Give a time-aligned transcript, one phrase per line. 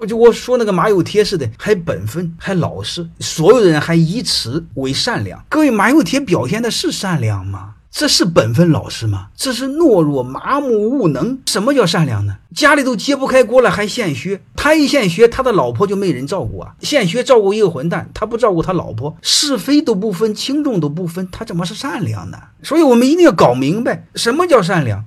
[0.00, 5.42] 我就我说那个马有铁似的，还本分，还老实，所有的人还以此为善良。
[5.48, 7.74] 各位马有铁表现的是善良吗？
[7.90, 9.28] 这是本分老实吗？
[9.36, 11.38] 这是懦弱、麻木、无能。
[11.46, 12.36] 什么叫善良呢？
[12.54, 16.74] 家里都揭不开锅了还献血，他一献血，他的老婆就没人照顾啊！
[16.80, 22.36] 献血照顾一个混蛋，他不照顾他老婆，是非都不分轻重都不分，他怎么是善良呢？
[22.64, 25.04] 所以我们一定要搞明白什么叫善良。